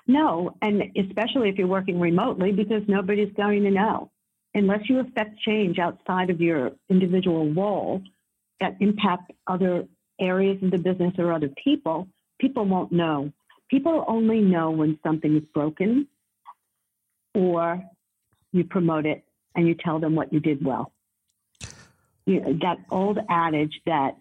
No, 0.06 0.56
and 0.60 0.82
especially 0.96 1.48
if 1.48 1.56
you're 1.56 1.66
working 1.66 2.00
remotely, 2.00 2.52
because 2.52 2.82
nobody's 2.88 3.32
going 3.34 3.62
to 3.64 3.70
know 3.70 4.10
unless 4.54 4.80
you 4.88 4.98
affect 5.00 5.38
change 5.40 5.78
outside 5.78 6.28
of 6.28 6.40
your 6.40 6.72
individual 6.90 7.52
role 7.54 8.02
that 8.60 8.76
impact 8.80 9.32
other 9.46 9.86
areas 10.20 10.62
of 10.62 10.70
the 10.70 10.78
business 10.78 11.14
or 11.18 11.32
other 11.32 11.48
people. 11.62 12.06
People 12.40 12.64
won't 12.64 12.92
know 12.92 13.32
people 13.72 14.04
only 14.06 14.42
know 14.42 14.70
when 14.70 14.98
something 15.02 15.34
is 15.34 15.44
broken 15.54 16.06
or 17.34 17.82
you 18.52 18.64
promote 18.64 19.06
it 19.06 19.24
and 19.56 19.66
you 19.66 19.74
tell 19.74 19.98
them 19.98 20.14
what 20.14 20.30
you 20.30 20.40
did 20.40 20.62
well. 20.62 20.92
You 22.26 22.40
know, 22.40 22.58
that 22.60 22.76
old 22.90 23.18
adage 23.30 23.80
that 23.86 24.12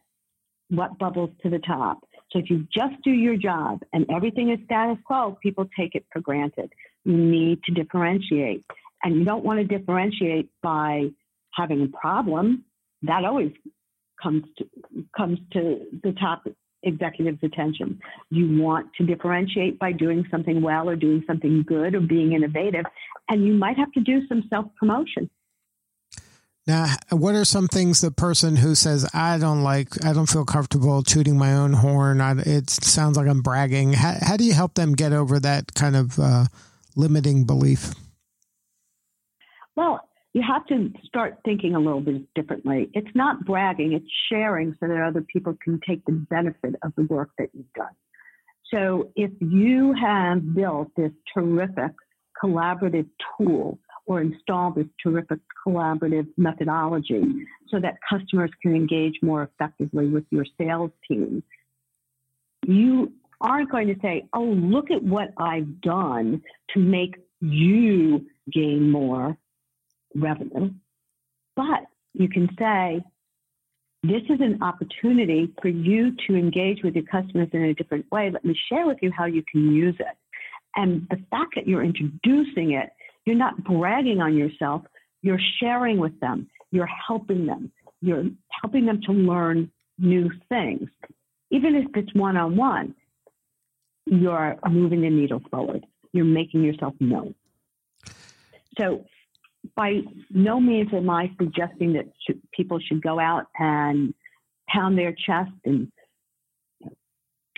what 0.70 0.98
bubbles 0.98 1.32
to 1.44 1.50
the 1.50 1.60
top. 1.60 2.00
So 2.32 2.40
if 2.40 2.50
you 2.50 2.66
just 2.74 2.96
do 3.04 3.12
your 3.12 3.36
job 3.36 3.82
and 3.92 4.06
everything 4.10 4.52
is 4.52 4.60
status 4.64 4.98
quo, 5.04 5.38
people 5.44 5.68
take 5.78 5.96
it 5.96 6.06
for 6.14 6.22
granted. 6.22 6.72
You 7.04 7.18
need 7.18 7.62
to 7.66 7.74
differentiate. 7.74 8.64
And 9.04 9.18
you 9.18 9.26
don't 9.26 9.44
want 9.44 9.60
to 9.60 9.66
differentiate 9.66 10.50
by 10.64 11.10
having 11.54 11.82
a 11.82 11.88
problem. 11.88 12.64
That 13.02 13.26
always 13.26 13.52
comes 14.24 14.44
to 14.60 14.66
comes 15.18 15.40
to 15.52 15.82
the 16.04 16.14
top 16.14 16.48
executives' 16.84 17.40
attention. 17.44 18.00
You 18.30 18.62
want 18.62 18.94
to 18.96 19.06
differentiate 19.06 19.80
by 19.80 19.92
doing 19.92 20.26
something 20.32 20.62
well 20.62 20.90
or 20.90 20.96
doing 20.96 21.24
something 21.28 21.64
good 21.68 21.96
or 21.96 22.02
being 22.02 22.34
innovative, 22.34 22.86
and 23.30 23.46
you 23.46 23.54
might 23.54 23.78
have 23.78 23.92
to 23.94 24.00
do 24.00 24.28
some 24.28 24.44
self 24.50 24.66
promotion. 24.78 25.30
Now, 26.68 26.86
what 27.10 27.34
are 27.34 27.44
some 27.44 27.68
things 27.68 28.02
the 28.02 28.12
person 28.12 28.56
who 28.56 28.76
says, 28.76 29.10
I 29.14 29.40
don't 29.40 29.64
like, 29.64 30.06
I 30.06 30.14
don't 30.14 30.30
feel 30.30 30.46
comfortable 30.46 31.02
tooting 31.02 31.38
my 31.38 31.54
own 31.54 31.74
horn, 31.74 32.22
I, 32.22 32.40
it 32.40 32.70
sounds 32.70 33.18
like 33.18 33.28
I'm 33.28 33.42
bragging. 33.42 33.94
How, 33.94 34.16
how, 34.22 34.38
do 34.38 34.44
you 34.44 34.54
help 34.54 34.76
them 34.76 34.94
get 34.94 35.12
over 35.12 35.40
that 35.40 35.74
kind 35.74 35.96
of 35.96 36.20
uh, 36.20 36.46
limiting 36.96 37.46
belief? 37.46 37.94
Well, 39.76 40.08
you 40.34 40.42
have 40.42 40.66
to 40.68 40.92
start 41.06 41.40
thinking 41.44 41.76
a 41.76 41.80
little 41.80 42.02
bit 42.02 42.34
differently. 42.36 42.90
It's 42.94 43.14
not 43.16 43.44
bragging, 43.46 43.94
it's 43.94 44.06
sharing 44.30 44.76
so 44.80 44.88
that 44.88 45.02
other 45.02 45.22
people 45.22 45.58
can 45.62 45.80
take 45.88 46.06
the 46.06 46.14
benefit 46.14 46.76
of 46.84 46.94
the 46.96 47.04
work 47.04 47.32
that 47.38 47.50
you've 47.54 47.74
done. 47.74 47.94
So 48.74 49.12
if 49.16 49.32
you 49.42 49.94
have 50.02 50.56
built 50.56 50.90
this 50.96 51.12
terrific 51.34 51.92
collaborative 52.42 53.08
tool 53.38 53.78
or 54.06 54.22
installed 54.22 54.76
this 54.76 54.88
terrific 55.04 55.40
collaborative 55.66 56.28
methodology 56.38 57.46
so 57.70 57.80
that 57.82 57.96
customers 58.10 58.50
can 58.62 58.74
engage 58.74 59.16
more 59.22 59.44
effectively 59.44 60.08
with 60.08 60.24
your 60.32 60.46
sales 60.58 60.92
team, 61.08 61.44
you 62.66 63.12
aren't 63.42 63.72
going 63.72 63.88
to 63.88 63.96
say, 64.02 64.26
oh, 64.34 64.44
look 64.44 64.92
at 64.92 65.04
what 65.04 65.34
I've 65.38 65.82
done 65.82 66.42
to 66.74 66.80
make 66.80 67.16
you 67.42 68.26
gain 68.52 68.90
more 68.90 69.38
revenue. 70.16 70.72
But 71.56 71.86
you 72.14 72.30
can 72.30 72.50
say, 72.58 73.04
this 74.04 74.24
is 74.30 74.42
an 74.42 74.64
opportunity 74.64 75.54
for 75.62 75.68
you 75.68 76.16
to 76.28 76.36
engage 76.36 76.82
with 76.84 76.96
your 76.96 77.06
customers 77.06 77.50
in 77.54 77.64
a 77.64 77.74
different 77.74 78.10
way. 78.12 78.32
Let 78.32 78.44
me 78.44 78.58
share 78.70 78.88
with 78.88 78.98
you 79.02 79.12
how 79.12 79.26
you 79.26 79.44
can 79.50 79.72
use 79.72 79.96
it. 80.00 80.18
And 80.76 81.08
the 81.10 81.18
fact 81.30 81.54
that 81.56 81.68
you're 81.68 81.84
introducing 81.84 82.72
it, 82.72 82.90
you're 83.26 83.36
not 83.36 83.64
bragging 83.64 84.20
on 84.22 84.36
yourself, 84.36 84.82
you're 85.22 85.40
sharing 85.60 86.00
with 86.00 86.20
them, 86.20 86.50
you're 86.72 86.90
helping 87.08 87.46
them, 87.46 87.72
you're 88.02 88.26
helping 88.62 88.86
them 88.86 89.02
to 89.06 89.12
learn 89.12 89.70
new 90.00 90.32
things. 90.50 90.90
Even 91.52 91.76
if 91.76 91.86
it's 91.96 92.14
one 92.16 92.38
on 92.38 92.56
one, 92.56 92.96
you're 94.08 94.58
moving 94.68 95.02
the 95.02 95.10
needle 95.10 95.42
forward, 95.52 95.86
you're 96.12 96.26
making 96.26 96.64
yourself 96.64 96.96
known. 97.00 97.36
So 98.80 99.06
by 99.76 100.02
no 100.30 100.60
means 100.60 100.90
am 100.94 101.10
I 101.10 101.32
suggesting 101.40 101.94
that 101.94 102.06
sh- 102.28 102.36
people 102.54 102.80
should 102.80 103.02
go 103.02 103.20
out 103.20 103.46
and 103.58 104.14
pound 104.68 104.98
their 104.98 105.14
chest 105.14 105.52
and 105.66 105.92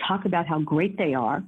talk 0.06 0.24
about 0.24 0.46
how 0.46 0.60
great 0.60 0.98
they 0.98 1.14
are. 1.14 1.42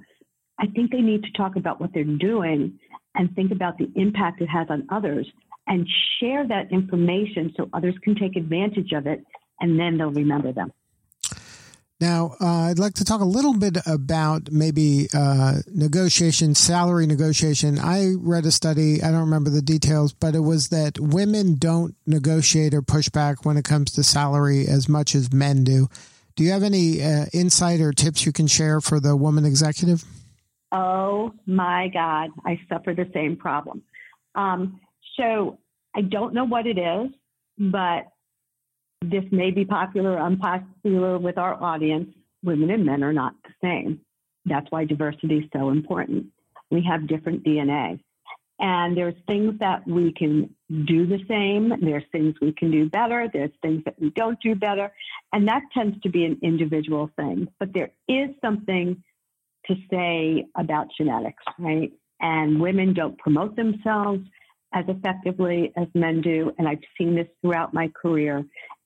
I 0.59 0.67
think 0.67 0.91
they 0.91 1.01
need 1.01 1.23
to 1.23 1.31
talk 1.33 1.55
about 1.55 1.79
what 1.79 1.91
they're 1.93 2.03
doing 2.03 2.79
and 3.15 3.33
think 3.35 3.51
about 3.51 3.77
the 3.77 3.89
impact 3.95 4.41
it 4.41 4.47
has 4.47 4.67
on 4.69 4.87
others 4.89 5.27
and 5.67 5.87
share 6.19 6.47
that 6.47 6.71
information 6.71 7.53
so 7.55 7.69
others 7.73 7.95
can 8.03 8.15
take 8.15 8.35
advantage 8.35 8.93
of 8.93 9.05
it 9.05 9.23
and 9.59 9.79
then 9.79 9.97
they'll 9.97 10.11
remember 10.11 10.51
them. 10.51 10.71
Now, 11.99 12.35
uh, 12.39 12.69
I'd 12.69 12.77
like 12.77 12.93
to 12.95 13.03
talk 13.03 13.21
a 13.21 13.25
little 13.25 13.57
bit 13.57 13.77
about 13.87 14.51
maybe 14.51 15.07
uh, 15.15 15.61
negotiation, 15.73 16.53
salary 16.53 17.07
negotiation. 17.07 17.79
I 17.79 18.13
read 18.19 18.45
a 18.45 18.51
study, 18.51 19.01
I 19.01 19.09
don't 19.09 19.21
remember 19.21 19.49
the 19.49 19.63
details, 19.63 20.13
but 20.13 20.35
it 20.35 20.41
was 20.41 20.69
that 20.69 20.99
women 20.99 21.55
don't 21.55 21.95
negotiate 22.05 22.75
or 22.75 22.83
push 22.83 23.09
back 23.09 23.45
when 23.45 23.57
it 23.57 23.65
comes 23.65 23.91
to 23.93 24.03
salary 24.03 24.67
as 24.67 24.87
much 24.87 25.15
as 25.15 25.33
men 25.33 25.63
do. 25.63 25.87
Do 26.35 26.43
you 26.43 26.51
have 26.51 26.61
any 26.61 27.01
uh, 27.01 27.25
insight 27.33 27.81
or 27.81 27.91
tips 27.91 28.27
you 28.27 28.31
can 28.31 28.45
share 28.45 28.79
for 28.79 28.99
the 28.99 29.15
woman 29.15 29.43
executive? 29.43 30.05
Oh 30.71 31.33
my 31.47 31.87
God, 31.91 32.29
I 32.45 32.59
suffer 32.69 32.93
the 32.93 33.09
same 33.11 33.37
problem. 33.37 33.81
Um, 34.35 34.79
so 35.15 35.57
I 35.95 36.01
don't 36.01 36.35
know 36.35 36.45
what 36.45 36.67
it 36.67 36.77
is, 36.77 37.09
but 37.57 38.07
this 39.01 39.23
may 39.31 39.51
be 39.51 39.65
popular 39.65 40.13
or 40.13 40.19
unpopular 40.19 41.17
with 41.17 41.37
our 41.37 41.61
audience. 41.61 42.13
Women 42.43 42.69
and 42.71 42.85
men 42.85 43.03
are 43.03 43.13
not 43.13 43.33
the 43.43 43.53
same. 43.61 44.01
That's 44.45 44.67
why 44.69 44.85
diversity 44.85 45.39
is 45.39 45.45
so 45.53 45.69
important. 45.69 46.27
We 46.71 46.85
have 46.89 47.07
different 47.07 47.43
DNA. 47.43 47.99
And 48.59 48.97
there's 48.97 49.13
things 49.27 49.59
that 49.59 49.87
we 49.87 50.13
can 50.13 50.55
do 50.69 51.05
the 51.05 51.19
same. 51.27 51.73
There's 51.81 52.03
things 52.11 52.35
we 52.41 52.53
can 52.53 52.71
do 52.71 52.89
better. 52.89 53.29
There's 53.31 53.51
things 53.61 53.83
that 53.85 53.99
we 53.99 54.09
don't 54.11 54.39
do 54.41 54.55
better. 54.55 54.91
And 55.31 55.47
that 55.47 55.61
tends 55.73 55.99
to 56.01 56.09
be 56.09 56.25
an 56.25 56.39
individual 56.41 57.11
thing. 57.15 57.47
But 57.59 57.73
there 57.73 57.91
is 58.07 58.29
something 58.41 59.03
to 59.67 59.75
say 59.91 60.45
about 60.55 60.87
genetics, 60.97 61.43
right? 61.59 61.91
And 62.19 62.59
women 62.59 62.93
don't 62.93 63.17
promote 63.19 63.55
themselves 63.55 64.21
as 64.73 64.85
effectively 64.87 65.71
as 65.77 65.87
men 65.93 66.21
do. 66.21 66.51
And 66.57 66.67
I've 66.67 66.79
seen 66.97 67.15
this 67.15 67.27
throughout 67.41 67.73
my 67.73 67.91
career. 68.01 68.43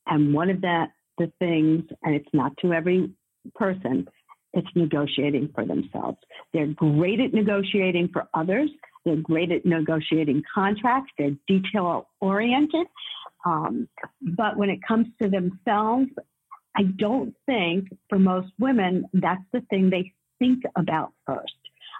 And 0.07 0.33
one 0.33 0.49
of 0.49 0.61
the, 0.61 0.85
the 1.17 1.31
things, 1.39 1.83
and 2.03 2.15
it's 2.15 2.29
not 2.33 2.53
to 2.61 2.73
every 2.73 3.11
person, 3.55 4.07
it's 4.53 4.67
negotiating 4.75 5.49
for 5.55 5.65
themselves. 5.65 6.17
They're 6.53 6.67
great 6.67 7.19
at 7.19 7.33
negotiating 7.33 8.09
for 8.11 8.27
others. 8.33 8.69
They're 9.05 9.15
great 9.15 9.51
at 9.51 9.65
negotiating 9.65 10.43
contracts. 10.53 11.11
They're 11.17 11.35
detail 11.47 12.09
oriented. 12.19 12.87
Um, 13.45 13.87
but 14.21 14.57
when 14.57 14.69
it 14.69 14.79
comes 14.87 15.07
to 15.21 15.29
themselves, 15.29 16.09
I 16.75 16.83
don't 16.83 17.35
think 17.45 17.87
for 18.09 18.19
most 18.19 18.49
women 18.59 19.05
that's 19.13 19.43
the 19.51 19.61
thing 19.69 19.89
they 19.89 20.13
think 20.39 20.63
about 20.75 21.13
first. 21.25 21.53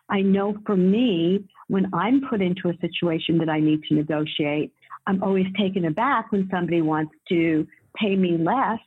I 0.10 0.22
know 0.22 0.58
for 0.66 0.76
me, 0.76 1.46
when 1.68 1.90
I'm 1.94 2.22
put 2.30 2.42
into 2.42 2.70
a 2.70 2.78
situation 2.82 3.38
that 3.40 3.50
I 3.50 3.60
need 3.60 3.84
to 3.84 3.96
negotiate, 3.96 4.74
I'm 5.08 5.24
always 5.24 5.48
taken 5.58 5.86
aback 5.86 6.32
when 6.32 6.50
somebody 6.52 6.82
wants 6.82 7.14
to 7.30 7.66
pay 7.96 8.16
me 8.16 8.38
less. 8.38 8.80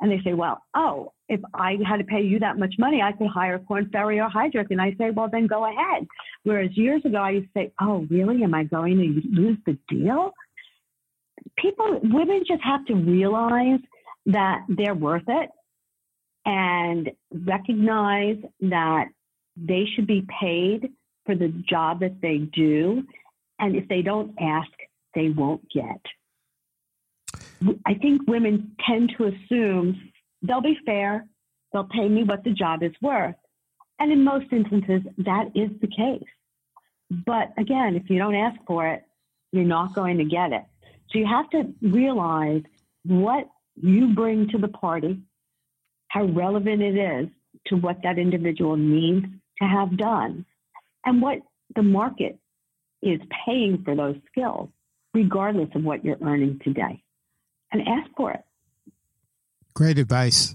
And 0.00 0.10
they 0.10 0.20
say, 0.22 0.34
well, 0.34 0.62
oh, 0.74 1.12
if 1.28 1.40
I 1.54 1.78
had 1.88 1.98
to 1.98 2.04
pay 2.04 2.20
you 2.20 2.38
that 2.40 2.58
much 2.58 2.74
money, 2.78 3.00
I 3.02 3.12
could 3.12 3.28
hire 3.28 3.58
Korn 3.58 3.88
Ferry 3.90 4.20
or 4.20 4.28
Heidrick. 4.28 4.66
And 4.70 4.80
I 4.80 4.94
say, 4.98 5.10
well, 5.10 5.28
then 5.30 5.46
go 5.46 5.64
ahead. 5.64 6.06
Whereas 6.44 6.76
years 6.76 7.02
ago, 7.04 7.16
I 7.16 7.30
used 7.30 7.46
to 7.54 7.60
say, 7.60 7.72
oh, 7.80 8.06
really? 8.10 8.42
Am 8.42 8.54
I 8.54 8.64
going 8.64 8.98
to 8.98 9.40
lose 9.40 9.58
the 9.64 9.78
deal? 9.88 10.32
People, 11.56 12.00
women 12.02 12.42
just 12.46 12.62
have 12.62 12.84
to 12.86 12.94
realize 12.94 13.80
that 14.26 14.66
they're 14.68 14.94
worth 14.94 15.24
it 15.28 15.50
and 16.44 17.10
recognize 17.32 18.36
that 18.60 19.06
they 19.56 19.84
should 19.94 20.06
be 20.06 20.26
paid 20.40 20.90
for 21.24 21.34
the 21.34 21.48
job 21.68 22.00
that 22.00 22.20
they 22.20 22.38
do. 22.38 23.02
And 23.58 23.74
if 23.74 23.88
they 23.88 24.02
don't 24.02 24.34
ask, 24.40 24.70
they 25.14 25.30
won't 25.30 25.62
get. 25.70 26.00
I 27.84 27.94
think 27.94 28.22
women 28.26 28.76
tend 28.86 29.14
to 29.16 29.24
assume 29.26 30.10
they'll 30.42 30.60
be 30.60 30.78
fair, 30.84 31.26
they'll 31.72 31.84
pay 31.84 32.08
me 32.08 32.22
what 32.22 32.44
the 32.44 32.50
job 32.50 32.82
is 32.82 32.92
worth. 33.00 33.34
And 33.98 34.12
in 34.12 34.24
most 34.24 34.46
instances, 34.52 35.02
that 35.18 35.46
is 35.54 35.70
the 35.80 35.86
case. 35.86 36.28
But 37.10 37.52
again, 37.56 37.96
if 37.96 38.10
you 38.10 38.18
don't 38.18 38.34
ask 38.34 38.58
for 38.66 38.86
it, 38.88 39.04
you're 39.52 39.64
not 39.64 39.94
going 39.94 40.18
to 40.18 40.24
get 40.24 40.52
it. 40.52 40.64
So 41.10 41.18
you 41.18 41.26
have 41.26 41.48
to 41.50 41.72
realize 41.80 42.62
what 43.04 43.48
you 43.80 44.14
bring 44.14 44.48
to 44.50 44.58
the 44.58 44.68
party, 44.68 45.20
how 46.08 46.24
relevant 46.24 46.82
it 46.82 46.96
is 46.96 47.28
to 47.68 47.76
what 47.76 48.02
that 48.02 48.18
individual 48.18 48.76
needs 48.76 49.26
to 49.60 49.64
have 49.64 49.96
done, 49.96 50.44
and 51.04 51.22
what 51.22 51.38
the 51.74 51.82
market 51.82 52.38
is 53.02 53.20
paying 53.46 53.82
for 53.84 53.94
those 53.94 54.16
skills, 54.30 54.68
regardless 55.14 55.68
of 55.74 55.84
what 55.84 56.04
you're 56.04 56.18
earning 56.22 56.60
today. 56.62 57.02
And 57.72 57.82
ask 57.86 58.10
for 58.16 58.32
it. 58.32 58.42
Great 59.74 59.98
advice. 59.98 60.54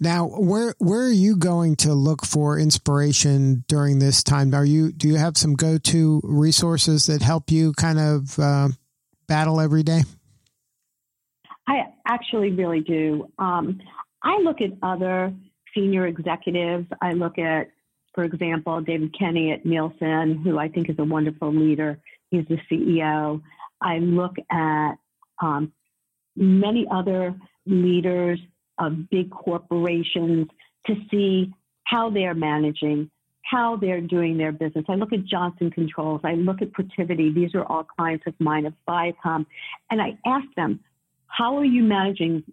Now, 0.00 0.26
where 0.26 0.74
where 0.78 1.02
are 1.02 1.12
you 1.12 1.36
going 1.36 1.76
to 1.76 1.94
look 1.94 2.26
for 2.26 2.58
inspiration 2.58 3.64
during 3.68 3.98
this 3.98 4.22
time? 4.22 4.54
Are 4.54 4.64
you 4.64 4.92
do 4.92 5.08
you 5.08 5.16
have 5.16 5.36
some 5.36 5.54
go 5.54 5.78
to 5.78 6.20
resources 6.24 7.06
that 7.06 7.22
help 7.22 7.50
you 7.50 7.72
kind 7.72 7.98
of 7.98 8.38
uh, 8.38 8.68
battle 9.28 9.60
every 9.60 9.82
day? 9.82 10.02
I 11.68 11.84
actually 12.06 12.52
really 12.52 12.80
do. 12.80 13.30
Um, 13.38 13.80
I 14.22 14.38
look 14.42 14.60
at 14.60 14.70
other 14.82 15.32
senior 15.74 16.06
executives. 16.06 16.86
I 17.00 17.12
look 17.12 17.38
at, 17.38 17.68
for 18.14 18.24
example, 18.24 18.80
David 18.80 19.14
Kenny 19.18 19.52
at 19.52 19.64
Nielsen, 19.64 20.40
who 20.42 20.58
I 20.58 20.68
think 20.68 20.88
is 20.88 20.96
a 20.98 21.04
wonderful 21.04 21.52
leader. 21.52 21.98
He's 22.30 22.44
the 22.48 22.58
CEO. 22.70 23.40
I 23.80 23.98
look 23.98 24.34
at 24.50 24.94
um, 25.40 25.72
many 26.36 26.86
other 26.90 27.34
leaders 27.66 28.38
of 28.78 29.08
big 29.10 29.30
corporations 29.30 30.48
to 30.86 30.94
see 31.10 31.52
how 31.84 32.10
they're 32.10 32.34
managing, 32.34 33.10
how 33.42 33.76
they're 33.76 34.00
doing 34.00 34.36
their 34.36 34.52
business. 34.52 34.84
I 34.88 34.94
look 34.94 35.12
at 35.12 35.24
Johnson 35.24 35.70
Controls, 35.70 36.20
I 36.24 36.34
look 36.34 36.62
at 36.62 36.72
Protiviti. 36.72 37.34
These 37.34 37.54
are 37.54 37.64
all 37.64 37.84
clients 37.84 38.24
of 38.26 38.34
mine 38.38 38.66
of 38.66 38.74
Viacom. 38.88 39.46
And 39.90 40.02
I 40.02 40.18
ask 40.26 40.46
them, 40.56 40.80
how 41.26 41.56
are 41.58 41.64
you 41.64 41.82
managing 41.82 42.44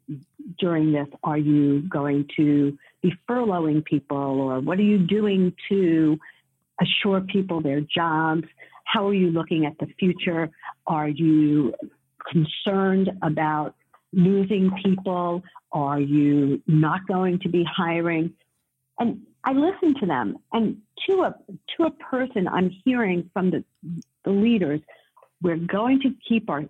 during 0.59 0.91
this? 0.91 1.07
Are 1.23 1.37
you 1.37 1.81
going 1.81 2.27
to 2.35 2.77
be 3.01 3.13
furloughing 3.29 3.85
people 3.85 4.17
or 4.17 4.59
what 4.59 4.79
are 4.79 4.83
you 4.83 4.97
doing 4.97 5.53
to 5.69 6.19
assure 6.81 7.21
people 7.21 7.61
their 7.61 7.81
jobs? 7.81 8.43
How 8.85 9.07
are 9.07 9.13
you 9.13 9.31
looking 9.31 9.65
at 9.65 9.77
the 9.79 9.87
future? 9.99 10.49
Are 10.85 11.07
you 11.07 11.73
concerned 12.31 13.11
about 13.21 13.75
losing 14.11 14.71
people? 14.83 15.43
Are 15.71 15.99
you 15.99 16.61
not 16.67 17.07
going 17.07 17.39
to 17.39 17.49
be 17.49 17.63
hiring? 17.63 18.33
And 18.99 19.21
I 19.43 19.53
listen 19.53 19.99
to 19.99 20.05
them, 20.05 20.37
and 20.53 20.77
to 21.07 21.23
a 21.23 21.35
to 21.75 21.85
a 21.85 21.91
person, 21.91 22.47
I'm 22.47 22.69
hearing 22.85 23.29
from 23.33 23.51
the 23.51 23.63
the 24.23 24.31
leaders, 24.31 24.79
we're 25.41 25.57
going 25.57 25.99
to 26.01 26.13
keep 26.27 26.49
our 26.49 26.63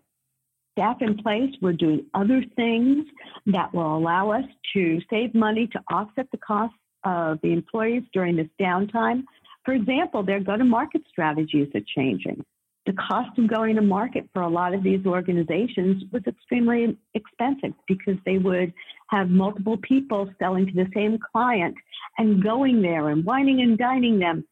staff 0.72 0.98
in 1.02 1.18
place. 1.18 1.52
We're 1.62 1.74
doing 1.74 2.06
other 2.14 2.44
things 2.56 3.06
that 3.48 3.74
will 3.74 3.96
allow 3.96 4.32
us 4.32 4.46
to 4.74 5.00
save 5.10 5.36
money 5.36 5.68
to 5.68 5.80
offset 5.92 6.28
the 6.32 6.38
costs 6.38 6.78
of 7.04 7.40
the 7.44 7.52
employees 7.52 8.04
during 8.12 8.38
this 8.38 8.48
downtime. 8.60 9.24
For 9.66 9.74
example, 9.74 10.24
their 10.24 10.40
go 10.40 10.58
to 10.58 10.66
market 10.66 11.04
strategies 11.10 11.68
are 11.76 11.82
changing 11.96 12.44
the 12.86 12.94
cost 12.94 13.38
of 13.38 13.48
going 13.48 13.76
to 13.76 13.82
market 13.82 14.30
for 14.34 14.42
a 14.42 14.50
lot 14.50 14.74
of 14.74 14.84
these 14.84 15.06
organizations 15.06 16.04
was 16.12 16.22
extremely 16.28 16.98
expensive 17.14 17.74
because 17.88 18.18
they 18.26 18.38
would 18.38 18.74
have 19.08 19.30
multiple 19.30 19.78
people 19.78 20.30
selling 20.38 20.66
to 20.68 20.74
the 20.74 20.88
same 20.94 21.18
client 21.32 21.76
and 22.18 22.44
going 22.44 22.82
there 22.82 23.10
and 23.10 23.24
wining 23.24 23.62
and 23.62 23.78
dining 23.78 24.20
them. 24.20 24.44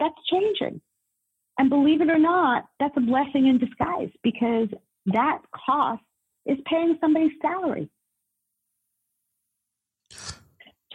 That's 0.00 0.14
changing. 0.28 0.80
And 1.58 1.68
believe 1.68 2.00
it 2.00 2.10
or 2.10 2.18
not, 2.18 2.64
that's 2.80 2.96
a 2.96 3.00
blessing 3.00 3.46
in 3.46 3.58
disguise 3.58 4.10
because 4.22 4.68
that 5.06 5.42
cost 5.54 6.02
is 6.46 6.58
paying 6.64 6.96
somebody's 7.00 7.32
salary. 7.40 7.88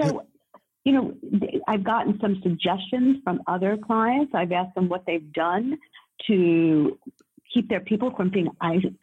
So, 0.02 0.26
you 0.84 0.92
know, 0.92 1.14
I've 1.68 1.84
gotten 1.84 2.20
some 2.20 2.42
suggestions 2.44 3.18
from 3.24 3.42
other 3.48 3.78
clients. 3.78 4.34
I've 4.36 4.52
asked 4.52 4.76
them 4.76 4.90
what 4.90 5.06
they've 5.06 5.32
done 5.32 5.78
to 6.28 6.98
keep 7.54 7.70
their 7.70 7.82
people 7.82 8.12
from 8.16 8.30
being 8.30 8.50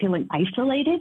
feeling 0.01 0.29
isolated 0.31 1.01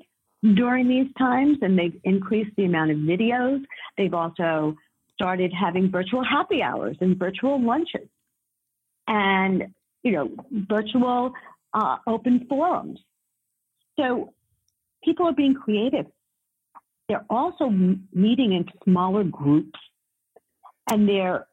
during 0.55 0.87
these 0.87 1.07
times, 1.17 1.57
and 1.61 1.77
they've 1.77 1.99
increased 2.03 2.51
the 2.57 2.65
amount 2.65 2.91
of 2.91 2.97
videos. 2.97 3.61
They've 3.97 4.13
also 4.13 4.75
started 5.13 5.51
having 5.53 5.91
virtual 5.91 6.23
happy 6.23 6.63
hours 6.63 6.97
and 7.01 7.17
virtual 7.17 7.61
lunches, 7.61 8.07
and 9.07 9.63
you 10.03 10.11
know, 10.11 10.29
virtual 10.51 11.31
uh, 11.73 11.97
open 12.07 12.45
forums. 12.49 12.99
So 13.99 14.33
people 15.03 15.27
are 15.27 15.33
being 15.33 15.53
creative. 15.53 16.07
They're 17.07 17.25
also 17.29 17.69
meeting 18.13 18.53
in 18.53 18.65
smaller 18.83 19.23
groups, 19.23 19.79
and 20.89 21.07
they're 21.07 21.45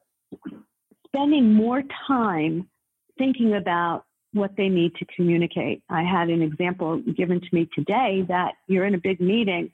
spending 1.07 1.53
more 1.53 1.83
time 2.07 2.69
thinking 3.17 3.53
about 3.55 4.05
what 4.33 4.51
they 4.57 4.69
need 4.69 4.95
to 4.95 5.05
communicate. 5.15 5.81
I 5.89 6.03
had 6.03 6.29
an 6.29 6.41
example 6.41 7.01
given 7.17 7.41
to 7.41 7.47
me 7.51 7.67
today 7.73 8.23
that 8.27 8.53
you're 8.67 8.85
in 8.85 8.95
a 8.95 8.99
big 8.99 9.19
meeting 9.19 9.71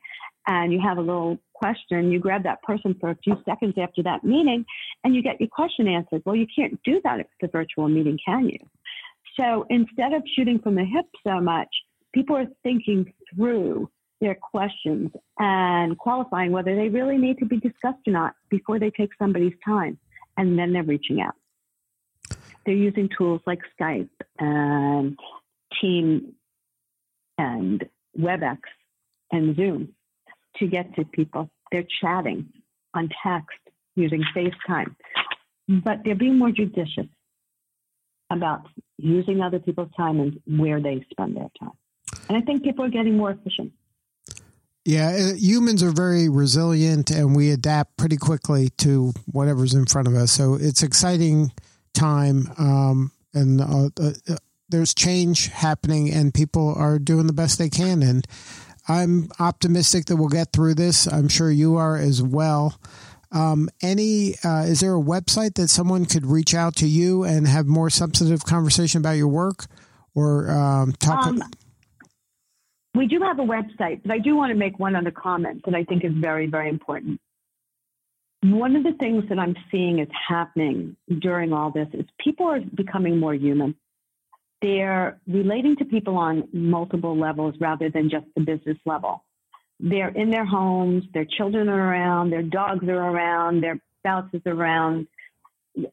and 0.47 0.71
you 0.71 0.79
have 0.79 0.97
a 0.97 1.01
little 1.01 1.37
question, 1.53 2.11
you 2.11 2.19
grab 2.19 2.43
that 2.43 2.61
person 2.61 2.95
for 2.99 3.09
a 3.09 3.17
few 3.23 3.35
seconds 3.45 3.73
after 3.77 4.03
that 4.03 4.23
meeting 4.23 4.65
and 5.03 5.15
you 5.15 5.21
get 5.21 5.39
your 5.39 5.49
question 5.49 5.87
answered. 5.87 6.21
Well, 6.25 6.35
you 6.35 6.47
can't 6.55 6.79
do 6.83 7.01
that 7.03 7.19
if 7.19 7.27
it's 7.39 7.49
a 7.49 7.51
virtual 7.51 7.89
meeting, 7.89 8.17
can 8.25 8.47
you? 8.49 8.59
So 9.39 9.65
instead 9.69 10.13
of 10.13 10.23
shooting 10.35 10.59
from 10.59 10.75
the 10.75 10.85
hip 10.85 11.05
so 11.25 11.41
much, 11.41 11.69
people 12.13 12.37
are 12.37 12.47
thinking 12.63 13.11
through 13.33 13.89
their 14.21 14.35
questions 14.35 15.11
and 15.39 15.97
qualifying 15.97 16.51
whether 16.51 16.75
they 16.75 16.87
really 16.87 17.17
need 17.17 17.37
to 17.39 17.45
be 17.45 17.57
discussed 17.57 18.07
or 18.07 18.13
not 18.13 18.35
before 18.49 18.79
they 18.79 18.91
take 18.91 19.09
somebody's 19.19 19.53
time. 19.65 19.97
And 20.37 20.57
then 20.57 20.71
they're 20.71 20.83
reaching 20.83 21.21
out 21.21 21.35
they're 22.65 22.75
using 22.75 23.09
tools 23.17 23.41
like 23.45 23.59
Skype 23.79 24.09
and 24.39 25.17
Team 25.81 26.33
and 27.37 27.83
WebEx 28.17 28.59
and 29.31 29.55
Zoom 29.55 29.89
to 30.57 30.67
get 30.67 30.95
to 30.95 31.05
people. 31.05 31.49
They're 31.71 31.85
chatting 32.01 32.47
on 32.93 33.09
text 33.23 33.57
using 33.95 34.23
FaceTime, 34.35 34.95
but 35.67 35.99
they're 36.03 36.15
being 36.15 36.37
more 36.37 36.51
judicious 36.51 37.07
about 38.31 38.61
using 38.97 39.41
other 39.41 39.59
people's 39.59 39.91
time 39.95 40.19
and 40.19 40.59
where 40.59 40.81
they 40.81 41.05
spend 41.11 41.35
their 41.35 41.49
time. 41.59 41.71
And 42.29 42.37
I 42.37 42.41
think 42.41 42.63
people 42.63 42.85
are 42.85 42.89
getting 42.89 43.17
more 43.17 43.31
efficient. 43.31 43.73
Yeah, 44.83 45.09
uh, 45.09 45.35
humans 45.35 45.81
are 45.81 45.91
very 45.91 46.29
resilient 46.29 47.09
and 47.09 47.35
we 47.35 47.51
adapt 47.51 47.97
pretty 47.97 48.17
quickly 48.17 48.69
to 48.77 49.13
whatever's 49.25 49.73
in 49.73 49.87
front 49.87 50.07
of 50.07 50.13
us. 50.13 50.31
So 50.31 50.53
it's 50.53 50.83
exciting 50.83 51.51
time, 51.95 52.51
um, 52.57 53.11
and 53.33 53.61
uh, 53.61 53.89
uh, 53.99 54.35
there's 54.69 54.93
change 54.93 55.47
happening, 55.47 56.11
and 56.11 56.33
people 56.33 56.73
are 56.75 56.99
doing 56.99 57.27
the 57.27 57.33
best 57.33 57.57
they 57.57 57.69
can. 57.69 58.03
And 58.03 58.27
I'm 58.87 59.29
optimistic 59.39 60.05
that 60.05 60.17
we'll 60.17 60.29
get 60.29 60.53
through 60.53 60.75
this. 60.75 61.07
I'm 61.07 61.27
sure 61.27 61.49
you 61.49 61.75
are 61.77 61.97
as 61.97 62.21
well. 62.21 62.79
Um, 63.31 63.69
any 63.81 64.35
uh, 64.43 64.63
is 64.63 64.79
there 64.79 64.95
a 64.95 65.01
website 65.01 65.55
that 65.55 65.69
someone 65.69 66.05
could 66.05 66.25
reach 66.25 66.53
out 66.53 66.75
to 66.77 66.87
you 66.87 67.23
and 67.23 67.47
have 67.47 67.65
more 67.65 67.89
substantive 67.89 68.45
conversation 68.45 68.99
about 68.99 69.17
your 69.17 69.27
work, 69.27 69.65
or 70.13 70.49
um, 70.49 70.93
talk? 70.93 71.25
Um, 71.25 71.43
we 72.93 73.07
do 73.07 73.19
have 73.21 73.39
a 73.39 73.43
website, 73.43 74.01
but 74.03 74.11
I 74.11 74.19
do 74.19 74.35
want 74.35 74.51
to 74.51 74.55
make 74.57 74.79
one 74.79 74.95
other 74.95 75.11
comment 75.11 75.63
that 75.65 75.75
I 75.75 75.83
think 75.83 76.05
is 76.05 76.13
very, 76.13 76.47
very 76.47 76.69
important. 76.69 77.19
One 78.51 78.75
of 78.75 78.83
the 78.83 78.93
things 78.99 79.23
that 79.29 79.39
I'm 79.39 79.55
seeing 79.71 79.99
is 79.99 80.07
happening 80.27 80.95
during 81.19 81.51
all 81.51 81.71
this 81.71 81.87
is 81.93 82.05
people 82.19 82.45
are 82.45 82.59
becoming 82.59 83.19
more 83.19 83.33
human. 83.33 83.75
They're 84.61 85.19
relating 85.27 85.75
to 85.77 85.85
people 85.85 86.15
on 86.17 86.47
multiple 86.53 87.17
levels 87.17 87.55
rather 87.59 87.89
than 87.89 88.07
just 88.09 88.25
the 88.35 88.41
business 88.41 88.77
level. 88.85 89.23
They're 89.79 90.09
in 90.09 90.29
their 90.29 90.45
homes, 90.45 91.05
their 91.11 91.25
children 91.25 91.69
are 91.69 91.89
around, 91.89 92.29
their 92.29 92.43
dogs 92.43 92.87
are 92.87 93.09
around, 93.11 93.61
their 93.61 93.79
spouses 93.99 94.41
are 94.45 94.53
around, 94.53 95.07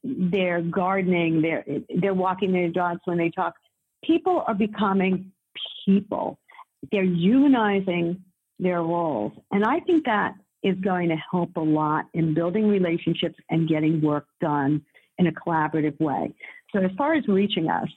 they're 0.04 0.60
gardening, 0.60 1.40
they're, 1.40 1.64
they're 2.00 2.14
walking 2.14 2.52
their 2.52 2.68
dogs 2.68 3.00
when 3.06 3.16
they 3.16 3.30
talk. 3.30 3.54
People 4.04 4.44
are 4.46 4.54
becoming 4.54 5.32
people. 5.86 6.38
They're 6.90 7.02
humanizing 7.02 8.22
their 8.58 8.82
roles. 8.82 9.32
And 9.50 9.64
I 9.64 9.80
think 9.80 10.04
that 10.04 10.34
is 10.62 10.76
going 10.80 11.08
to 11.08 11.16
help 11.30 11.56
a 11.56 11.60
lot 11.60 12.06
in 12.14 12.34
building 12.34 12.68
relationships 12.68 13.36
and 13.50 13.68
getting 13.68 14.00
work 14.00 14.26
done 14.40 14.82
in 15.18 15.26
a 15.26 15.32
collaborative 15.32 15.98
way. 16.00 16.34
So, 16.72 16.80
as 16.80 16.90
far 16.96 17.14
as 17.14 17.26
reaching 17.28 17.68
us, 17.68 17.88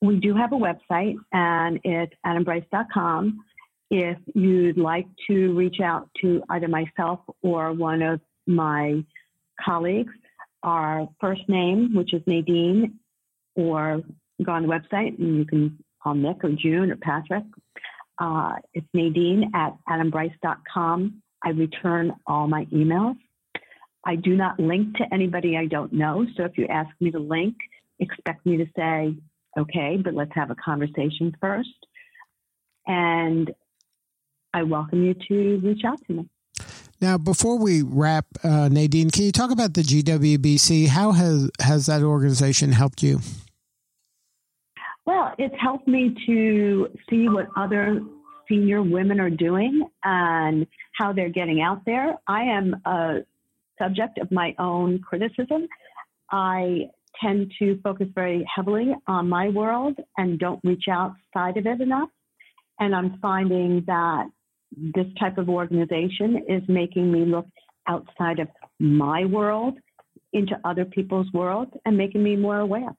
we 0.00 0.16
do 0.16 0.34
have 0.34 0.52
a 0.52 0.56
website 0.56 1.16
and 1.32 1.80
it's 1.84 2.12
adambryce.com. 2.24 3.38
If 3.90 4.18
you'd 4.34 4.76
like 4.76 5.06
to 5.28 5.54
reach 5.54 5.80
out 5.82 6.08
to 6.20 6.42
either 6.50 6.68
myself 6.68 7.20
or 7.42 7.72
one 7.72 8.02
of 8.02 8.20
my 8.46 9.02
colleagues, 9.64 10.12
our 10.62 11.08
first 11.20 11.48
name, 11.48 11.94
which 11.94 12.12
is 12.12 12.22
Nadine, 12.26 12.98
or 13.54 14.02
go 14.44 14.52
on 14.52 14.62
the 14.62 14.68
website 14.68 15.18
and 15.18 15.38
you 15.38 15.44
can 15.44 15.78
call 16.02 16.14
Nick 16.14 16.44
or 16.44 16.50
June 16.50 16.90
or 16.90 16.96
Patrick. 16.96 17.44
Uh, 18.18 18.56
it's 18.74 18.86
Nadine 18.92 19.50
at 19.54 19.74
adambryce.com. 19.88 21.22
I 21.44 21.50
return 21.50 22.12
all 22.26 22.48
my 22.48 22.64
emails. 22.66 23.16
I 24.04 24.16
do 24.16 24.36
not 24.36 24.58
link 24.58 24.96
to 24.96 25.04
anybody 25.12 25.56
I 25.56 25.66
don't 25.66 25.92
know. 25.92 26.26
So 26.36 26.44
if 26.44 26.56
you 26.56 26.66
ask 26.66 26.88
me 27.00 27.10
to 27.10 27.18
link, 27.18 27.54
expect 27.98 28.46
me 28.46 28.56
to 28.56 28.66
say, 28.76 29.14
okay, 29.58 29.98
but 30.02 30.14
let's 30.14 30.32
have 30.34 30.50
a 30.50 30.54
conversation 30.54 31.36
first. 31.40 31.68
And 32.86 33.50
I 34.54 34.62
welcome 34.62 35.04
you 35.04 35.14
to 35.28 35.58
reach 35.66 35.82
out 35.84 35.98
to 36.06 36.12
me. 36.12 36.28
Now, 37.00 37.16
before 37.16 37.58
we 37.58 37.82
wrap, 37.82 38.26
uh, 38.42 38.68
Nadine, 38.68 39.10
can 39.10 39.24
you 39.24 39.32
talk 39.32 39.50
about 39.52 39.74
the 39.74 39.82
GWBC? 39.82 40.88
How 40.88 41.12
has 41.12 41.50
has 41.60 41.86
that 41.86 42.02
organization 42.02 42.72
helped 42.72 43.02
you? 43.02 43.20
Well, 45.06 45.32
it's 45.38 45.54
helped 45.60 45.86
me 45.86 46.14
to 46.26 46.88
see 47.08 47.28
what 47.28 47.46
other 47.56 48.00
senior 48.48 48.82
women 48.82 49.20
are 49.20 49.30
doing 49.30 49.88
and 50.04 50.66
how 50.92 51.12
they're 51.12 51.28
getting 51.28 51.60
out 51.60 51.84
there. 51.84 52.16
I 52.26 52.42
am 52.42 52.76
a 52.84 53.18
subject 53.78 54.18
of 54.18 54.30
my 54.30 54.54
own 54.58 55.00
criticism. 55.00 55.68
I 56.30 56.90
tend 57.22 57.52
to 57.58 57.80
focus 57.82 58.08
very 58.14 58.46
heavily 58.54 58.94
on 59.06 59.28
my 59.28 59.48
world 59.48 59.96
and 60.16 60.38
don't 60.38 60.60
reach 60.64 60.84
outside 60.90 61.56
of 61.56 61.66
it 61.66 61.80
enough. 61.80 62.10
And 62.80 62.94
I'm 62.94 63.18
finding 63.20 63.84
that 63.86 64.26
this 64.76 65.06
type 65.18 65.38
of 65.38 65.48
organization 65.48 66.44
is 66.48 66.62
making 66.68 67.10
me 67.10 67.24
look 67.24 67.46
outside 67.88 68.38
of 68.38 68.48
my 68.78 69.24
world 69.24 69.78
into 70.32 70.60
other 70.64 70.84
people's 70.84 71.26
worlds 71.32 71.72
and 71.84 71.96
making 71.96 72.22
me 72.22 72.36
more 72.36 72.58
aware 72.58 72.90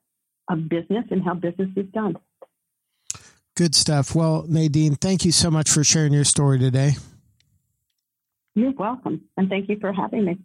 of 0.49 0.67
business 0.67 1.05
and 1.11 1.23
how 1.23 1.35
business 1.35 1.69
is 1.75 1.85
done. 1.93 2.15
Good 3.59 3.75
stuff. 3.75 4.15
Well, 4.15 4.45
Nadine, 4.47 4.95
thank 4.95 5.25
you 5.25 5.33
so 5.33 5.51
much 5.51 5.69
for 5.69 5.83
sharing 5.83 6.13
your 6.13 6.23
story 6.23 6.59
today. 6.59 6.91
You're 8.55 8.71
welcome. 8.71 9.23
And 9.35 9.49
thank 9.49 9.67
you 9.67 9.77
for 9.81 9.91
having 9.91 10.23
me. 10.23 10.37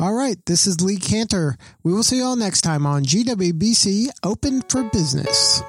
All 0.00 0.12
right. 0.12 0.44
This 0.44 0.66
is 0.66 0.80
Lee 0.80 0.96
Kantor. 0.96 1.54
We 1.84 1.92
will 1.92 2.02
see 2.02 2.16
you 2.16 2.24
all 2.24 2.34
next 2.34 2.62
time 2.62 2.84
on 2.84 3.04
GWBC 3.04 4.08
Open 4.24 4.62
for 4.62 4.82
Business. 4.90 5.62